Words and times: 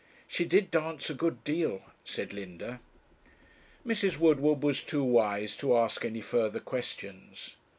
'She 0.27 0.43
did 0.45 0.71
dance 0.71 1.11
a 1.11 1.13
good 1.13 1.43
deal,' 1.43 1.83
said 2.03 2.33
Linda. 2.33 2.79
Mrs. 3.85 4.17
Woodward 4.17 4.63
was 4.63 4.81
too 4.83 5.03
wise 5.03 5.55
to 5.57 5.77
ask 5.77 6.03
any 6.03 6.21
further 6.21 6.59
questions. 6.59 7.55